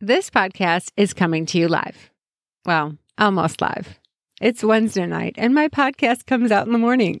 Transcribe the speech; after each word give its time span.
This 0.00 0.30
podcast 0.30 0.92
is 0.96 1.12
coming 1.12 1.44
to 1.46 1.58
you 1.58 1.66
live. 1.66 2.12
Well, 2.64 2.96
almost 3.18 3.60
live. 3.60 3.98
It's 4.40 4.62
Wednesday 4.62 5.06
night 5.06 5.34
and 5.36 5.52
my 5.52 5.66
podcast 5.66 6.24
comes 6.24 6.52
out 6.52 6.68
in 6.68 6.72
the 6.72 6.78
morning. 6.78 7.20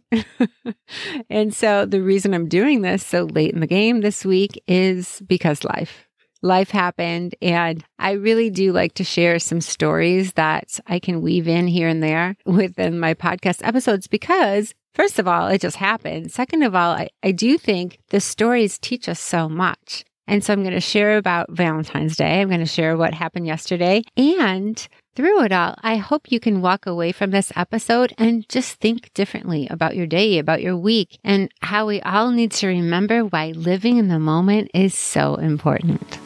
and 1.28 1.52
so 1.52 1.86
the 1.86 2.00
reason 2.00 2.32
I'm 2.32 2.46
doing 2.46 2.82
this 2.82 3.04
so 3.04 3.24
late 3.24 3.52
in 3.52 3.58
the 3.58 3.66
game 3.66 4.00
this 4.00 4.24
week 4.24 4.62
is 4.68 5.20
because 5.26 5.64
life. 5.64 6.06
Life 6.40 6.70
happened 6.70 7.34
and 7.42 7.84
I 7.98 8.12
really 8.12 8.48
do 8.48 8.70
like 8.70 8.94
to 8.94 9.02
share 9.02 9.40
some 9.40 9.60
stories 9.60 10.34
that 10.34 10.78
I 10.86 11.00
can 11.00 11.20
weave 11.20 11.48
in 11.48 11.66
here 11.66 11.88
and 11.88 12.00
there 12.00 12.36
within 12.46 13.00
my 13.00 13.14
podcast 13.14 13.66
episodes 13.66 14.06
because 14.06 14.72
First 14.94 15.20
of 15.20 15.28
all, 15.28 15.46
it 15.46 15.60
just 15.60 15.76
happened. 15.76 16.32
Second 16.32 16.64
of 16.64 16.74
all, 16.74 16.90
I, 16.90 17.10
I 17.22 17.30
do 17.30 17.56
think 17.56 18.00
the 18.08 18.20
stories 18.20 18.80
teach 18.80 19.08
us 19.08 19.20
so 19.20 19.48
much. 19.48 20.04
And 20.30 20.44
so 20.44 20.52
I'm 20.52 20.62
going 20.62 20.74
to 20.74 20.80
share 20.80 21.16
about 21.16 21.50
Valentine's 21.50 22.14
Day. 22.14 22.42
I'm 22.42 22.48
going 22.48 22.60
to 22.60 22.66
share 22.66 22.98
what 22.98 23.14
happened 23.14 23.46
yesterday. 23.46 24.02
And 24.14 24.86
through 25.16 25.42
it 25.44 25.52
all, 25.52 25.74
I 25.82 25.96
hope 25.96 26.30
you 26.30 26.38
can 26.38 26.60
walk 26.60 26.84
away 26.84 27.12
from 27.12 27.30
this 27.30 27.50
episode 27.56 28.12
and 28.18 28.46
just 28.46 28.74
think 28.74 29.10
differently 29.14 29.66
about 29.70 29.96
your 29.96 30.06
day, 30.06 30.38
about 30.38 30.60
your 30.60 30.76
week, 30.76 31.18
and 31.24 31.50
how 31.62 31.86
we 31.86 32.02
all 32.02 32.30
need 32.30 32.52
to 32.52 32.66
remember 32.66 33.22
why 33.22 33.52
living 33.56 33.96
in 33.96 34.08
the 34.08 34.18
moment 34.18 34.70
is 34.74 34.94
so 34.94 35.36
important. 35.36 36.18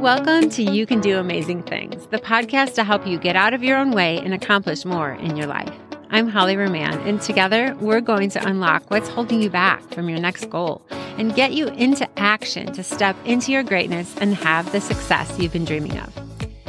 Welcome 0.00 0.48
to 0.48 0.62
You 0.62 0.86
Can 0.86 1.02
Do 1.02 1.18
Amazing 1.18 1.64
Things, 1.64 2.06
the 2.06 2.16
podcast 2.16 2.72
to 2.76 2.84
help 2.84 3.06
you 3.06 3.18
get 3.18 3.36
out 3.36 3.52
of 3.52 3.62
your 3.62 3.76
own 3.76 3.90
way 3.90 4.16
and 4.16 4.32
accomplish 4.32 4.86
more 4.86 5.12
in 5.12 5.36
your 5.36 5.46
life. 5.46 5.74
I'm 6.08 6.28
Holly 6.28 6.56
Roman, 6.56 6.98
and 7.00 7.20
together 7.20 7.76
we're 7.80 8.00
going 8.00 8.30
to 8.30 8.48
unlock 8.48 8.90
what's 8.90 9.10
holding 9.10 9.42
you 9.42 9.50
back 9.50 9.82
from 9.92 10.08
your 10.08 10.20
next 10.20 10.48
goal 10.48 10.86
and 11.18 11.34
get 11.34 11.52
you 11.52 11.68
into 11.68 12.08
action 12.18 12.72
to 12.72 12.82
step 12.82 13.16
into 13.24 13.52
your 13.52 13.62
greatness 13.62 14.14
and 14.18 14.34
have 14.34 14.70
the 14.72 14.80
success 14.80 15.38
you've 15.38 15.52
been 15.52 15.64
dreaming 15.64 15.98
of. 15.98 16.12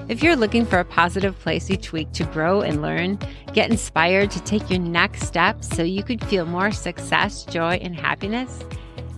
If 0.09 0.21
you're 0.21 0.35
looking 0.35 0.66
for 0.66 0.79
a 0.79 0.85
positive 0.85 1.39
place 1.39 1.72
each 1.72 1.94
week 1.94 2.11
to 2.13 2.25
grow 2.25 2.61
and 2.61 2.81
learn, 2.81 3.17
get 3.53 3.71
inspired 3.71 4.31
to 4.31 4.44
take 4.44 4.69
your 4.69 4.80
next 4.80 5.23
step 5.23 5.64
so 5.64 5.81
you 5.81 6.03
could 6.03 6.23
feel 6.25 6.45
more 6.45 6.71
success, 6.71 7.45
joy, 7.45 7.80
and 7.81 7.95
happiness, 7.95 8.59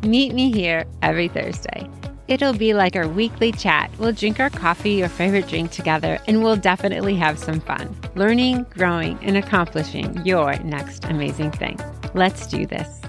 meet 0.04 0.34
me 0.34 0.52
here 0.52 0.86
every 1.02 1.28
Thursday. 1.28 1.90
It'll 2.28 2.54
be 2.54 2.74
like 2.74 2.96
our 2.96 3.08
weekly 3.08 3.52
chat. 3.52 3.92
We'll 4.00 4.12
drink 4.12 4.40
our 4.40 4.50
coffee 4.50 5.04
or 5.04 5.08
favorite 5.10 5.48
drink 5.48 5.72
together, 5.72 6.20
and 6.28 6.44
we'll 6.44 6.56
definitely 6.56 7.16
have 7.16 7.38
some 7.38 7.60
fun, 7.60 7.96
learning, 8.16 8.66
growing, 8.72 9.20
and 9.22 9.38
accomplishing 9.38 10.26
your 10.26 10.58
next 10.60 11.06
amazing 11.06 11.52
thing. 11.52 11.80
Let's 12.14 12.48
do 12.48 12.66
this. 12.66 13.05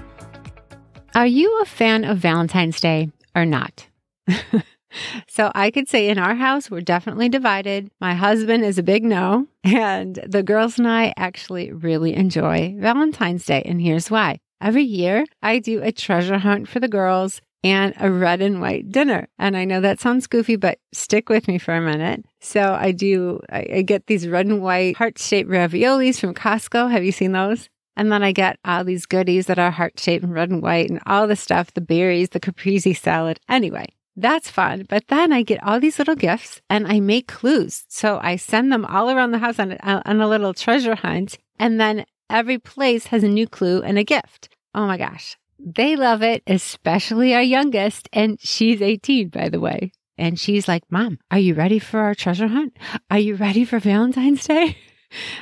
Are 1.17 1.25
you 1.25 1.61
a 1.61 1.65
fan 1.65 2.03
of 2.03 2.19
Valentine's 2.19 2.79
Day 2.79 3.09
or 3.35 3.43
not? 3.43 3.87
so 5.27 5.51
I 5.55 5.71
could 5.71 5.89
say 5.89 6.09
in 6.09 6.19
our 6.19 6.35
house, 6.35 6.69
we're 6.69 6.81
definitely 6.81 7.27
divided. 7.27 7.89
My 7.99 8.13
husband 8.13 8.63
is 8.63 8.77
a 8.77 8.83
big 8.83 9.03
no, 9.03 9.47
and 9.63 10.19
the 10.27 10.43
girls 10.43 10.77
and 10.77 10.87
I 10.87 11.15
actually 11.17 11.71
really 11.71 12.13
enjoy 12.13 12.75
Valentine's 12.77 13.45
Day. 13.45 13.63
And 13.65 13.81
here's 13.81 14.11
why. 14.11 14.37
Every 14.61 14.83
year, 14.83 15.25
I 15.41 15.57
do 15.57 15.81
a 15.81 15.91
treasure 15.91 16.37
hunt 16.37 16.67
for 16.67 16.79
the 16.79 16.87
girls 16.87 17.41
and 17.63 17.95
a 17.99 18.11
red 18.11 18.39
and 18.39 18.61
white 18.61 18.91
dinner. 18.91 19.27
And 19.39 19.57
I 19.57 19.65
know 19.65 19.81
that 19.81 19.99
sounds 19.99 20.27
goofy, 20.27 20.55
but 20.55 20.77
stick 20.93 21.29
with 21.29 21.47
me 21.47 21.57
for 21.57 21.73
a 21.73 21.81
minute. 21.81 22.25
So 22.41 22.77
I 22.79 22.91
do, 22.91 23.39
I, 23.51 23.65
I 23.77 23.81
get 23.81 24.05
these 24.05 24.27
red 24.27 24.45
and 24.45 24.61
white 24.61 24.97
heart 24.97 25.17
shaped 25.17 25.49
raviolis 25.49 26.19
from 26.19 26.35
Costco. 26.35 26.91
Have 26.91 27.03
you 27.03 27.11
seen 27.11 27.31
those? 27.31 27.69
And 27.97 28.11
then 28.11 28.21
I 28.21 28.31
get 28.31 28.59
all 28.63 28.83
these 28.83 29.07
goodies 29.07 29.47
that 29.47 29.57
are 29.57 29.71
heart 29.71 29.99
shaped 29.99 30.23
and 30.23 30.33
red 30.33 30.51
and 30.51 30.61
white 30.61 30.89
and 30.89 31.01
all 31.07 31.25
the 31.25 31.35
stuff, 31.35 31.73
the 31.73 31.81
berries, 31.81 32.29
the 32.29 32.39
caprese 32.39 32.93
salad. 32.93 33.39
Anyway, 33.49 33.87
that's 34.15 34.51
fun. 34.51 34.85
But 34.87 35.07
then 35.07 35.33
I 35.33 35.41
get 35.41 35.63
all 35.63 35.79
these 35.79 35.97
little 35.97 36.15
gifts 36.15 36.61
and 36.69 36.87
I 36.87 36.99
make 36.99 37.27
clues. 37.27 37.85
So 37.87 38.19
I 38.21 38.35
send 38.35 38.71
them 38.71 38.85
all 38.85 39.09
around 39.09 39.31
the 39.31 39.39
house 39.39 39.57
on 39.57 39.71
a, 39.71 40.03
on 40.05 40.21
a 40.21 40.27
little 40.27 40.53
treasure 40.53 40.93
hunt. 40.93 41.39
And 41.59 41.81
then 41.81 42.05
every 42.29 42.59
place 42.59 43.07
has 43.07 43.23
a 43.23 43.27
new 43.27 43.47
clue 43.47 43.81
and 43.81 43.97
a 43.97 44.03
gift. 44.03 44.49
Oh 44.75 44.85
my 44.85 44.97
gosh. 44.97 45.35
They 45.59 45.95
love 45.95 46.21
it, 46.21 46.43
especially 46.45 47.33
our 47.33 47.41
youngest. 47.41 48.09
And 48.13 48.39
she's 48.39 48.79
18, 48.79 49.29
by 49.29 49.49
the 49.49 49.59
way. 49.59 49.91
And 50.19 50.39
she's 50.39 50.67
like, 50.67 50.83
Mom, 50.91 51.17
are 51.31 51.39
you 51.39 51.55
ready 51.55 51.79
for 51.79 51.99
our 52.01 52.13
treasure 52.13 52.47
hunt? 52.47 52.77
Are 53.09 53.17
you 53.17 53.33
ready 53.33 53.65
for 53.65 53.79
Valentine's 53.79 54.45
Day? 54.45 54.77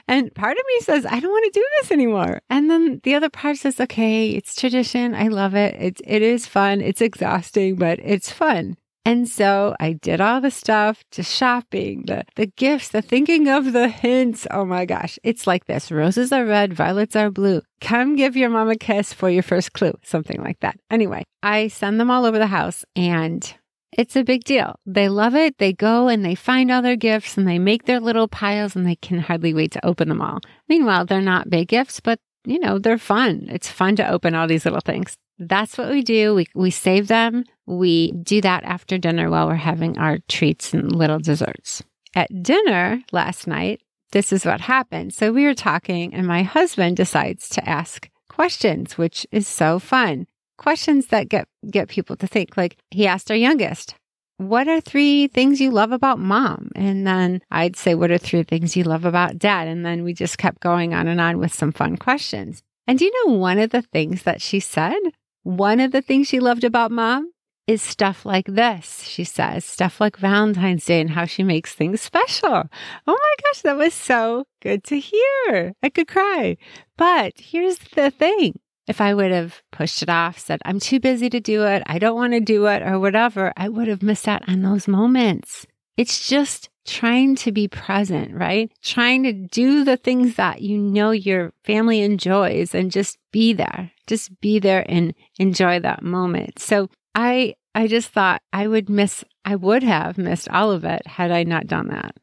And 0.08 0.34
part 0.36 0.58
of 0.58 0.64
me 0.68 0.80
says, 0.82 1.06
I 1.06 1.20
don't 1.20 1.32
want 1.32 1.46
to 1.46 1.60
do 1.60 1.66
this 1.82 1.92
anymore. 1.92 2.42
And 2.50 2.70
then 2.70 3.02
the 3.04 3.16
other 3.16 3.30
part 3.30 3.58
says, 3.58 3.80
okay, 3.80 4.30
it's 4.30 4.56
tradition. 4.56 5.16
I 5.16 5.28
love 5.28 5.56
it. 5.56 5.76
It's, 5.80 6.02
it 6.06 6.22
is 6.22 6.46
fun. 6.46 6.82
It's 6.82 7.02
exhausting, 7.02 7.76
but 7.76 8.00
it's 8.00 8.32
fun. 8.32 8.78
And 9.08 9.30
so 9.30 9.76
I 9.80 9.94
did 9.94 10.20
all 10.20 10.42
the 10.42 10.50
stuff, 10.50 11.04
just 11.12 11.32
shopping, 11.32 12.06
the, 12.08 12.26
the 12.36 12.48
gifts, 12.48 12.90
the 12.90 13.04
thinking 13.04 13.48
of 13.48 13.72
the 13.72 13.88
hints. 13.88 14.48
Oh 14.50 14.66
my 14.66 14.86
gosh. 14.86 15.20
It's 15.24 15.46
like 15.46 15.66
this. 15.66 15.92
Roses 15.92 16.32
are 16.32 16.44
red, 16.44 16.74
violets 16.74 17.16
are 17.16 17.30
blue. 17.30 17.62
Come 17.82 18.16
give 18.16 18.36
your 18.36 18.50
mom 18.50 18.70
a 18.70 18.76
kiss 18.76 19.14
for 19.14 19.30
your 19.30 19.44
first 19.44 19.74
clue. 19.74 19.94
Something 20.04 20.42
like 20.42 20.60
that. 20.62 20.80
Anyway, 20.90 21.24
I 21.44 21.68
send 21.68 22.00
them 22.00 22.10
all 22.10 22.26
over 22.26 22.40
the 22.40 22.48
house 22.48 22.84
and 22.96 23.54
it's 23.98 24.16
a 24.16 24.24
big 24.24 24.44
deal. 24.44 24.78
They 24.86 25.08
love 25.08 25.36
it. 25.36 25.58
They 25.58 25.72
go 25.72 26.10
and 26.10 26.24
they 26.24 26.36
find 26.36 26.70
all 26.70 26.82
their 26.82 26.98
gifts 26.98 27.38
and 27.38 27.48
they 27.48 27.60
make 27.60 27.86
their 27.86 28.00
little 28.00 28.28
piles 28.28 28.76
and 28.76 28.86
they 28.86 28.96
can 28.98 29.20
hardly 29.20 29.54
wait 29.54 29.72
to 29.72 29.86
open 29.86 30.10
them 30.10 30.22
all. 30.22 30.40
Meanwhile, 30.68 31.06
they're 31.06 31.22
not 31.22 31.50
big 31.50 31.70
gifts, 31.70 32.00
but 32.02 32.20
you 32.44 32.60
know, 32.60 32.78
they're 32.78 32.98
fun. 32.98 33.48
It's 33.50 33.70
fun 33.70 33.96
to 33.96 34.12
open 34.12 34.36
all 34.36 34.48
these 34.48 34.66
little 34.66 34.82
things. 34.82 35.16
That's 35.40 35.78
what 35.78 35.90
we 35.90 36.02
do. 36.02 36.36
We, 36.36 36.46
we 36.54 36.72
save 36.72 37.08
them. 37.08 37.46
We 37.66 38.12
do 38.12 38.42
that 38.42 38.64
after 38.64 38.98
dinner 38.98 39.30
while 39.30 39.48
we're 39.48 39.56
having 39.56 39.98
our 39.98 40.20
treats 40.28 40.74
and 40.74 40.94
little 40.94 41.20
desserts. 41.20 41.82
At 42.14 42.44
dinner 42.44 43.02
last 43.12 43.48
night, 43.48 43.82
this 44.12 44.32
is 44.32 44.46
what 44.46 44.62
happened. 44.62 45.14
So 45.14 45.34
we 45.34 45.46
were 45.46 45.56
talking, 45.56 46.14
and 46.14 46.28
my 46.28 46.44
husband 46.44 46.98
decides 46.98 47.50
to 47.50 47.68
ask 47.68 48.10
questions, 48.30 48.98
which 48.98 49.26
is 49.32 49.48
so 49.48 49.80
fun. 49.80 50.28
Questions 50.58 51.08
that 51.08 51.30
get, 51.30 51.48
get 51.70 51.90
people 51.90 52.16
to 52.18 52.28
think. 52.28 52.58
Like 52.58 52.78
he 52.92 53.08
asked 53.08 53.30
our 53.32 53.38
youngest, 53.38 53.96
what 54.38 54.68
are 54.68 54.82
three 54.82 55.28
things 55.28 55.62
you 55.62 55.72
love 55.72 55.92
about 55.92 56.20
mom? 56.20 56.70
And 56.76 57.08
then 57.08 57.42
I'd 57.52 57.76
say, 57.76 57.96
what 57.96 58.12
are 58.12 58.18
three 58.18 58.44
things 58.44 58.76
you 58.76 58.84
love 58.84 59.06
about 59.06 59.38
dad? 59.38 59.68
And 59.68 59.86
then 59.86 60.04
we 60.04 60.14
just 60.14 60.38
kept 60.38 60.60
going 60.60 60.94
on 60.94 61.08
and 61.08 61.22
on 61.22 61.38
with 61.38 61.54
some 61.54 61.72
fun 61.72 61.98
questions. 61.98 62.62
And 62.88 63.00
do 63.00 63.06
you 63.06 63.26
know 63.26 63.34
one 63.34 63.60
of 63.60 63.72
the 63.72 63.82
things 63.82 64.24
that 64.24 64.42
she 64.42 64.60
said? 64.60 65.00
One 65.44 65.80
of 65.80 65.92
the 65.92 66.02
things 66.02 66.28
she 66.28 66.40
loved 66.40 66.64
about 66.64 66.92
mom 66.92 67.32
is 67.68 67.82
stuff 67.82 68.26
like 68.26 68.46
this. 68.46 69.04
She 69.04 69.24
says 69.24 69.66
stuff 69.66 70.00
like 70.00 70.18
Valentine's 70.18 70.86
Day 70.86 71.02
and 71.02 71.10
how 71.10 71.26
she 71.26 71.44
makes 71.44 71.74
things 71.74 72.02
special. 72.02 72.64
Oh 73.08 73.18
my 73.20 73.36
gosh, 73.44 73.62
that 73.62 73.78
was 73.78 73.94
so 73.94 74.46
good 74.62 74.84
to 74.86 75.00
hear. 75.00 75.74
I 75.82 75.90
could 75.90 76.08
cry. 76.08 76.58
But 76.98 77.34
here's 77.38 77.80
the 77.80 78.12
thing. 78.12 78.60
If 78.88 79.02
I 79.02 79.14
would 79.14 79.32
have 79.32 79.62
pushed 79.72 80.02
it 80.04 80.10
off, 80.10 80.38
said, 80.38 80.62
I'm 80.66 80.80
too 80.80 81.00
busy 81.00 81.30
to 81.30 81.40
do 81.40 81.64
it, 81.64 81.84
I 81.86 82.00
don't 82.00 82.16
want 82.16 82.34
to 82.34 82.40
do 82.40 82.66
it, 82.68 82.84
or 82.84 83.00
whatever, 83.00 83.52
I 83.58 83.70
would 83.70 83.88
have 83.88 84.04
missed 84.04 84.28
out 84.28 84.48
on 84.48 84.62
those 84.62 84.88
moments. 84.88 85.66
It's 85.98 86.28
just 86.28 86.70
trying 86.86 87.36
to 87.36 87.52
be 87.52 87.68
present, 87.68 88.34
right? 88.34 88.72
Trying 88.82 89.24
to 89.24 89.34
do 89.34 89.84
the 89.84 89.98
things 89.98 90.36
that 90.36 90.62
you 90.62 90.78
know 90.78 91.12
your 91.12 91.52
family 91.64 92.02
enjoys 92.02 92.76
and 92.76 92.92
just 92.92 93.18
be 93.32 93.54
there. 93.54 93.92
Just 94.08 94.40
be 94.40 94.60
there 94.60 94.86
and 94.88 95.14
enjoy 95.40 95.80
that 95.80 96.04
moment. 96.04 96.60
So 96.60 96.90
I 97.16 97.56
I 97.74 97.88
just 97.88 98.10
thought 98.10 98.42
I 98.54 98.68
would 98.68 98.90
miss 98.90 99.24
I 99.44 99.56
would 99.56 99.84
have 99.84 100.18
missed 100.18 100.48
all 100.50 100.72
of 100.72 100.86
it 100.86 101.06
had 101.08 101.32
I 101.32 101.44
not 101.44 101.68
done 101.68 101.88
that. 101.88 102.16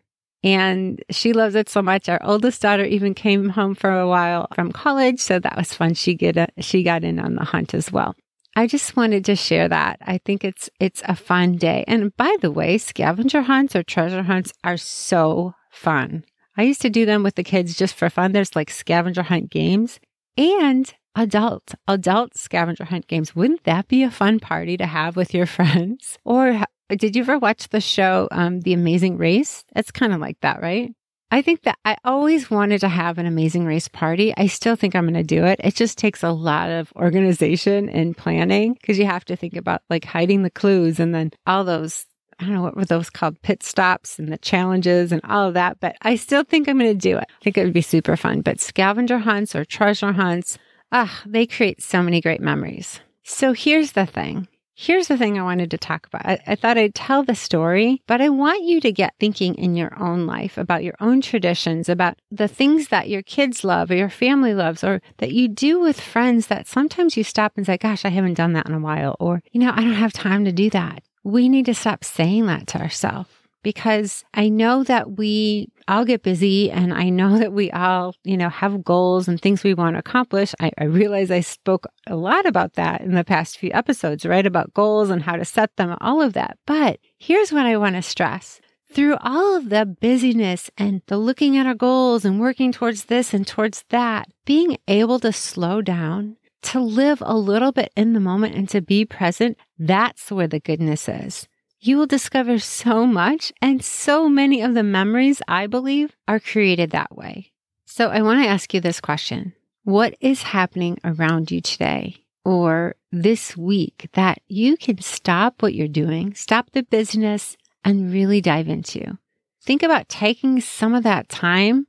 And 0.45 1.03
she 1.11 1.33
loves 1.33 1.55
it 1.55 1.69
so 1.69 1.83
much. 1.83 2.09
Our 2.09 2.21
oldest 2.23 2.63
daughter 2.63 2.85
even 2.85 3.15
came 3.15 3.49
home 3.51 3.75
for 3.75 3.91
a 3.91 4.09
while 4.09 4.49
from 4.55 4.73
college, 4.73 5.21
so 5.21 5.39
that 5.39 5.57
was 5.57 5.73
fun. 5.73 5.95
She 5.95 6.15
get 6.15 6.37
a, 6.37 6.49
she 6.59 6.83
got 6.83 7.05
in 7.05 7.21
on 7.21 7.37
the 7.37 7.45
hunt 7.45 7.75
as 7.75 7.93
well. 7.93 8.17
I 8.55 8.67
just 8.67 8.97
wanted 8.97 9.25
to 9.27 9.37
share 9.37 9.69
that. 9.69 9.99
I 10.03 10.19
think 10.19 10.45
it's 10.45 10.69
it's 10.79 11.03
a 11.07 11.17
fun 11.17 11.57
day. 11.57 11.85
And 11.87 12.15
by 12.17 12.37
the 12.41 12.51
way, 12.51 12.77
scavenger 12.77 13.43
hunts 13.43 13.75
or 13.75 13.83
treasure 13.83 14.23
hunts 14.25 14.53
are 14.63 14.77
so 14.77 15.55
fun. 15.71 16.25
I 16.57 16.65
used 16.65 16.83
to 16.83 16.91
do 16.91 17.07
them 17.07 17.23
with 17.23 17.37
the 17.37 17.45
kids 17.45 17.77
just 17.77 17.95
for 17.95 18.11
fun. 18.11 18.33
There's 18.33 18.55
like 18.55 18.71
scavenger 18.71 19.23
hunt 19.23 19.51
games 19.51 20.01
and 20.37 20.93
adult 21.15 21.75
adult 21.89 22.37
scavenger 22.37 22.85
hunt 22.85 23.07
games. 23.07 23.35
Wouldn't 23.35 23.65
that 23.65 23.89
be 23.89 24.03
a 24.03 24.11
fun 24.11 24.39
party 24.39 24.77
to 24.77 24.87
have 24.87 25.17
with 25.17 25.33
your 25.33 25.47
friends? 25.59 26.19
Or 26.25 26.65
did 26.95 27.17
you 27.17 27.23
ever 27.23 27.39
watch 27.39 27.69
the 27.69 27.81
show 27.81 28.29
um, 28.31 28.61
The 28.61 28.73
Amazing 28.73 29.19
Race? 29.19 29.65
It's 29.75 29.91
kind 29.91 30.13
of 30.13 30.21
like 30.21 30.41
that, 30.41 30.61
right? 30.63 30.93
I 31.33 31.41
think 31.41 31.63
that 31.63 31.79
I 31.87 31.97
always 32.05 32.51
wanted 32.51 32.83
to 32.83 32.91
have 32.91 33.17
an 33.17 33.25
amazing 33.25 33.65
race 33.65 33.89
party. 33.89 34.35
I 34.37 34.49
still 34.49 34.77
think 34.77 34.95
I'm 34.95 35.05
going 35.05 35.15
to 35.15 35.23
do 35.23 35.47
it. 35.47 35.61
It 35.65 35.75
just 35.75 35.97
takes 35.97 36.23
a 36.23 36.31
lot 36.31 36.69
of 36.69 36.93
organization 36.95 37.89
and 37.89 38.15
planning 38.15 38.75
because 38.75 38.99
you 38.99 39.07
have 39.07 39.25
to 39.25 39.37
think 39.37 39.57
about 39.57 39.81
like 39.89 40.05
hiding 40.05 40.43
the 40.43 40.51
clues 40.51 41.01
and 41.01 41.15
then 41.15 41.31
all 41.47 41.65
those, 41.65 42.05
I 42.39 42.45
don't 42.45 42.53
know, 42.53 42.63
what 42.63 42.77
were 42.77 42.85
those 42.85 43.09
called? 43.09 43.41
Pit 43.41 43.63
stops 43.63 44.19
and 44.19 44.31
the 44.31 44.37
challenges 44.37 45.11
and 45.11 45.23
all 45.25 45.49
of 45.49 45.55
that. 45.55 45.81
But 45.81 45.97
I 46.03 46.17
still 46.17 46.45
think 46.45 46.69
I'm 46.69 46.79
going 46.79 46.93
to 46.93 46.95
do 46.95 47.17
it. 47.17 47.25
I 47.31 47.43
think 47.45 47.57
it 47.57 47.65
would 47.65 47.73
be 47.73 47.81
super 47.81 48.15
fun. 48.19 48.43
But 48.43 48.61
scavenger 48.61 49.19
hunts 49.19 49.57
or 49.57 49.65
treasure 49.65 50.13
hunts, 50.13 50.59
ah, 50.93 51.23
they 51.25 51.47
create 51.47 51.83
so 51.83 52.03
many 52.03 52.21
great 52.21 52.43
memories. 52.43 53.01
So 53.23 53.55
here's 53.55 53.93
the 53.93 54.05
thing. 54.05 54.49
Here's 54.75 55.09
the 55.09 55.19
thing 55.19 55.39
I 55.39 55.43
wanted 55.43 55.71
to 55.73 55.79
talk 55.79 56.07
about. 56.07 56.25
I, 56.25 56.39
I, 56.47 56.55
thought 56.55 56.79
I'd 56.79 56.95
tell 56.95 57.23
the 57.23 57.35
story, 57.35 58.03
but 58.07 58.23
I 58.23 58.31
want 58.31 58.65
you 58.65 58.81
to 58.81 58.91
get 58.91 59.15
thinking 59.21 59.55
in 59.57 59.77
your 59.77 59.97
own 60.01 60.27
life 60.27 60.57
about 60.57 60.83
your 60.83 60.95
own 60.99 61.21
traditions, 61.21 61.91
about 61.91 62.19
the 62.31 62.49
things 62.49 62.89
that 62.89 63.09
your 63.09 63.23
kids 63.23 63.65
love 63.65 63.91
or 63.91 63.95
your 63.95 64.09
family 64.09 64.55
loves, 64.55 64.83
or 64.83 65.03
that 65.19 65.33
you 65.33 65.47
do 65.47 65.79
with 65.79 66.01
friends 66.01 66.47
that 66.47 66.67
sometimes 66.67 67.17
you 67.17 67.25
stop 67.25 67.53
and 67.57 67.67
say, 67.67 67.77
Gosh, 67.77 68.05
I 68.05 68.09
haven't 68.09 68.35
done 68.35 68.55
that 68.55 68.67
in 68.67 68.75
a 68.75 68.81
while, 68.81 69.15
or, 69.21 69.43
you 69.53 69.61
know, 69.61 69.73
I 69.73 69.83
don't 69.83 69.93
have 69.93 70.13
time 70.13 70.47
to 70.47 70.53
do 70.53 70.71
that. 70.71 71.03
We 71.23 71.49
need 71.51 71.67
to 71.67 71.75
stop 71.75 72.03
saying 72.03 72.47
that 72.47 72.67
to 72.69 72.81
ourselves 72.81 73.31
because 73.63 74.25
I 74.35 74.49
know 74.49 74.83
that 74.85 75.13
we 75.13 75.69
all 75.89 76.05
get 76.05 76.23
busy 76.23 76.71
and 76.71 76.93
I 76.93 77.09
know 77.09 77.39
that 77.39 77.53
we 77.53 77.71
all, 77.71 78.15
you 78.25 78.37
know, 78.37 78.49
have 78.49 78.85
goals 78.85 79.29
and 79.29 79.41
things 79.41 79.63
we 79.63 79.75
want 79.75 79.95
to 79.95 80.01
accomplish. 80.01 80.55
I, 80.61 80.71
I 80.79 80.85
realize 80.85 81.31
I 81.31 81.41
spoke 81.41 81.87
a 82.07 82.17
lot 82.17 82.47
about 82.47 82.75
that 82.75 83.01
in 83.01 83.15
the 83.15 83.25
past 83.25 83.59
few 83.59 83.71
episodes, 83.73 84.27
right? 84.27 84.47
About 84.47 84.75
goals 84.75 85.11
and 85.11 85.23
how 85.23 85.37
to 85.37 85.45
set 85.45 85.77
them, 85.77 85.97
all 86.01 86.21
of 86.21 86.33
that. 86.35 86.59
But 86.67 86.99
here's 87.19 87.53
what 87.53 87.67
I 87.67 87.77
want 87.77 87.97
to 87.97 88.03
stress. 88.03 88.61
Through 88.93 89.17
all 89.23 89.57
of 89.57 89.71
the 89.71 89.87
busyness 89.87 90.71
and 90.77 91.01
the 91.07 91.17
looking 91.17 91.57
at 91.57 91.67
our 91.67 91.75
goals 91.75 92.27
and 92.27 92.41
working 92.41 92.73
towards 92.73 93.07
this 93.07 93.33
and 93.33 93.47
towards 93.47 93.85
that, 93.89 94.29
being 94.45 94.77
able 94.87 95.19
to 95.21 95.33
slow 95.33 95.81
down, 95.81 96.37
to 96.63 96.79
live 96.79 97.23
a 97.25 97.37
little 97.37 97.73
bit 97.73 97.91
in 97.97 98.13
the 98.13 98.21
moment 98.21 98.55
and 98.55 98.69
to 98.69 98.81
be 98.81 99.05
present, 99.05 99.57
that's 99.79 100.31
where 100.31 100.47
the 100.47 100.61
goodness 100.61 101.09
is 101.09 101.49
you 101.85 101.97
will 101.97 102.07
discover 102.07 102.61
so 102.61 103.05
much 103.05 103.53
and 103.61 103.85
so 103.85 104.29
many 104.29 104.63
of 104.63 104.75
the 104.75 104.85
memories, 104.85 105.43
I 105.49 105.67
believe, 105.67 106.15
are 106.29 106.39
created 106.39 106.93
that 106.93 107.17
way. 107.17 107.51
So 107.87 108.09
I 108.09 108.23
want 108.23 108.41
to 108.41 108.49
ask 108.49 108.73
you 108.73 108.81
this 108.81 109.01
question. 109.01 109.53
What 109.83 110.15
is 110.21 110.43
happening 110.43 110.99
around 111.03 111.51
you 111.51 111.61
today 111.61 112.25
or 112.45 112.95
this 113.11 113.57
week 113.57 114.09
that 114.13 114.41
you 114.47 114.77
can 114.77 115.01
stop 115.01 115.61
what 115.61 115.75
you're 115.75 115.89
doing, 115.89 116.35
stop 116.35 116.71
the 116.71 116.85
business 116.85 117.57
and 117.85 118.13
really 118.13 118.41
dive 118.41 118.69
into? 118.69 119.19
Think 119.61 119.83
about 119.83 120.09
taking 120.09 120.61
some 120.61 120.95
of 120.95 121.03
that 121.03 121.29
time 121.29 121.89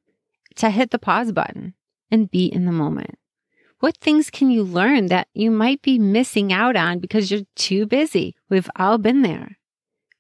to 0.56 0.72
hit 0.72 0.90
the 0.90 0.98
pause 0.98 1.32
button 1.32 1.76
and 2.10 2.32
be 2.32 2.48
in 2.48 2.66
the 2.66 2.72
moment. 2.72 3.20
What 3.80 3.98
things 3.98 4.32
can 4.32 4.50
you 4.50 4.64
learn 4.64 5.08
that 5.08 5.28
you 5.36 5.52
might 5.52 5.84
be 5.84 6.00
missing 6.00 6.52
out 6.52 6.76
on 6.76 6.98
because 6.98 7.30
you're 7.30 7.42
too 7.56 7.86
busy? 7.86 8.36
We've 8.50 8.70
all 8.76 8.98
been 8.98 9.22
there. 9.22 9.60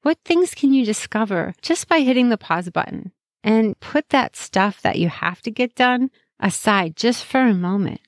What 0.04 0.20
things 0.26 0.54
can 0.54 0.74
you 0.74 0.86
discover 0.86 1.54
just 1.62 1.88
by 1.88 2.02
hitting 2.02 2.28
the 2.28 2.38
pause 2.38 2.70
button 2.70 3.14
and 3.42 3.80
put 3.80 4.10
that 4.10 4.36
stuff 4.36 4.82
that 4.82 5.00
you 5.00 5.08
have 5.08 5.42
to 5.44 5.50
get 5.50 5.76
done 5.76 6.12
aside 6.42 6.98
just 6.98 7.24
for 7.24 7.40
a 7.40 7.54
moment? 7.54 8.02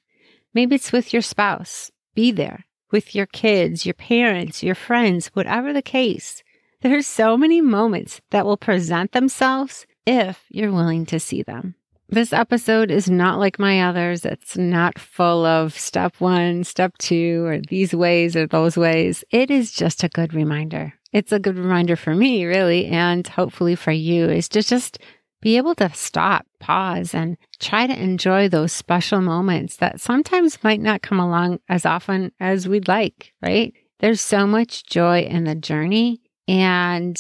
Maybe 0.54 0.76
it's 0.76 0.92
with 0.92 1.14
your 1.14 1.22
spouse. 1.22 1.92
Be 2.14 2.34
there 2.34 2.66
with 2.92 3.16
your 3.16 3.26
kids, 3.26 3.86
your 3.86 3.94
parents, 3.94 4.62
your 4.62 4.76
friends, 4.76 5.28
whatever 5.28 5.72
the 5.72 5.82
case. 5.82 6.44
There's 6.82 7.08
so 7.08 7.38
many 7.38 7.62
moments 7.62 8.20
that 8.32 8.46
will 8.46 8.58
present 8.58 9.14
themselves 9.14 9.86
if 10.06 10.44
you're 10.50 10.74
willing 10.74 11.06
to 11.06 11.20
see 11.20 11.44
them. 11.44 11.76
This 12.10 12.34
episode 12.34 12.92
is 12.92 13.10
not 13.10 13.40
like 13.40 13.58
my 13.58 13.82
others. 13.82 14.26
It's 14.26 14.58
not 14.58 15.00
full 15.00 15.46
of 15.46 15.74
step 15.80 16.16
one, 16.20 16.66
step 16.66 16.98
two, 16.98 17.46
or 17.46 17.62
these 17.62 17.96
ways 17.96 18.36
or 18.36 18.48
those 18.48 18.76
ways. 18.76 19.24
It 19.32 19.50
is 19.50 19.72
just 19.72 20.04
a 20.04 20.10
good 20.10 20.34
reminder 20.34 20.94
it's 21.16 21.32
a 21.32 21.40
good 21.40 21.58
reminder 21.58 21.96
for 21.96 22.14
me, 22.14 22.44
really, 22.44 22.88
and 22.88 23.26
hopefully 23.26 23.74
for 23.76 23.94
you, 23.94 24.26
is 24.26 24.50
to 24.50 24.62
just 24.62 25.00
be 25.42 25.56
able 25.56 25.74
to 25.76 25.90
stop, 25.94 26.46
pause, 26.60 27.14
and 27.14 27.38
try 27.58 27.88
to 27.88 27.98
enjoy 27.98 28.50
those 28.50 28.74
special 28.74 29.22
moments 29.22 29.78
that 29.78 30.02
sometimes 30.02 30.62
might 30.62 30.82
not 30.82 31.02
come 31.02 31.22
along 31.22 31.60
as 31.70 31.86
often 31.86 32.34
as 32.42 32.68
we'd 32.68 32.90
like, 32.90 33.32
right? 33.42 33.74
There's 34.02 34.20
so 34.20 34.46
much 34.46 34.88
joy 34.88 35.22
in 35.22 35.46
the 35.46 35.56
journey. 35.56 36.20
And 36.50 37.18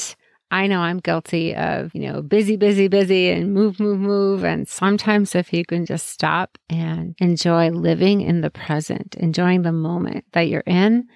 I 0.51 0.67
know 0.67 0.81
I'm 0.81 0.99
guilty 0.99 1.55
of, 1.55 1.95
you 1.95 2.11
know, 2.11 2.21
busy, 2.21 2.57
busy, 2.57 2.89
busy 2.89 3.29
and 3.29 3.53
move, 3.53 3.79
move, 3.79 3.99
move. 3.99 4.43
And 4.43 4.67
sometimes 4.67 5.35
if 5.35 5.53
you 5.53 5.63
can 5.63 5.85
just 5.85 6.09
stop 6.09 6.57
and 6.69 7.15
enjoy 7.19 7.69
living 7.69 8.19
in 8.19 8.41
the 8.41 8.51
present, 8.51 9.15
enjoying 9.15 9.61
the 9.61 9.71
moment 9.71 10.25
that 10.33 10.49
you're 10.49 10.63
in, 10.65 11.07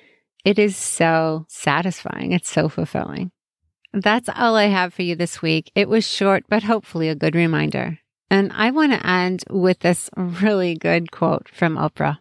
it 0.46 0.60
is 0.60 0.76
so 0.76 1.46
satisfying. 1.48 2.32
It's 2.32 2.50
so 2.50 2.70
fulfilling. 2.70 3.32
That's 3.94 4.30
all 4.30 4.56
I 4.56 4.66
have 4.66 4.94
for 4.94 5.02
you 5.02 5.16
this 5.16 5.42
week. 5.42 5.72
It 5.76 5.90
was 5.90 6.08
short, 6.08 6.46
but 6.48 6.64
hopefully 6.64 7.10
a 7.10 7.16
good 7.16 7.36
reminder. 7.36 8.00
And 8.30 8.52
I 8.54 8.72
want 8.72 8.92
to 8.92 9.06
end 9.06 9.44
with 9.50 9.80
this 9.80 10.10
really 10.16 10.76
good 10.76 11.12
quote 11.12 11.50
from 11.50 11.76
Oprah. 11.76 12.20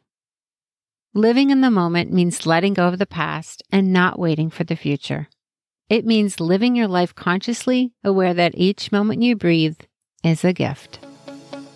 Living 1.14 1.50
in 1.50 1.60
the 1.60 1.70
moment 1.70 2.12
means 2.12 2.46
letting 2.46 2.74
go 2.74 2.88
of 2.88 2.98
the 2.98 3.06
past 3.06 3.62
and 3.70 3.92
not 3.92 4.18
waiting 4.18 4.50
for 4.50 4.64
the 4.64 4.76
future. 4.76 5.28
It 5.88 6.06
means 6.06 6.40
living 6.40 6.76
your 6.76 6.88
life 6.88 7.14
consciously, 7.14 7.92
aware 8.04 8.34
that 8.34 8.54
each 8.56 8.92
moment 8.92 9.22
you 9.22 9.36
breathe 9.36 9.78
is 10.22 10.44
a 10.44 10.52
gift. 10.52 11.00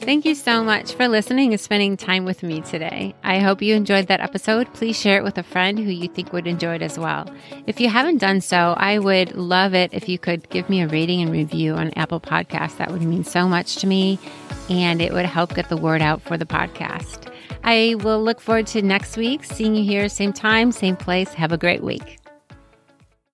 Thank 0.05 0.25
you 0.25 0.35
so 0.35 0.65
much 0.65 0.95
for 0.95 1.07
listening 1.07 1.53
and 1.53 1.61
spending 1.61 1.97
time 1.97 2.25
with 2.25 2.43
me 2.43 2.61
today. 2.61 3.15
I 3.23 3.39
hope 3.39 3.63
you 3.63 3.77
enjoyed 3.77 4.09
that 4.09 4.21
episode. 4.21 4.67
Please 4.75 4.99
share 4.99 5.17
it 5.17 5.23
with 5.23 5.39
a 5.39 5.45
friend 5.45 5.79
who 5.79 5.93
you 5.93 6.09
think 6.09 6.33
would 6.33 6.49
enjoy 6.49 6.75
it 6.75 6.83
as 6.83 6.99
well. 6.99 7.33
If 7.69 7.79
you 7.79 7.89
haven't 7.89 8.19
done 8.19 8.41
so, 8.41 8.75
I 8.77 8.99
would 8.99 9.37
love 9.37 9.75
it 9.75 9.95
if 9.95 10.09
you 10.09 10.19
could 10.19 10.51
give 10.51 10.69
me 10.69 10.83
a 10.83 10.89
rating 10.89 11.23
and 11.23 11.31
review 11.31 11.75
on 11.75 11.93
Apple 11.95 12.19
Podcasts. 12.19 12.79
That 12.79 12.91
would 12.91 13.03
mean 13.03 13.23
so 13.23 13.47
much 13.47 13.77
to 13.77 13.87
me 13.87 14.19
and 14.69 15.01
it 15.01 15.13
would 15.13 15.27
help 15.27 15.55
get 15.55 15.69
the 15.69 15.77
word 15.77 16.03
out 16.03 16.21
for 16.21 16.37
the 16.37 16.47
podcast. 16.47 17.33
I 17.63 17.95
will 18.01 18.23
look 18.23 18.41
forward 18.41 18.67
to 18.69 18.83
next 18.83 19.17
week, 19.17 19.45
seeing 19.45 19.77
you 19.77 19.85
here, 19.85 20.09
same 20.09 20.33
time, 20.33 20.73
same 20.73 20.97
place. 20.97 21.33
Have 21.35 21.53
a 21.53 21.57
great 21.57 21.85
week. 21.85 22.22